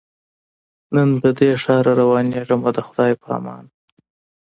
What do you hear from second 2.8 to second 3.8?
خدای په امان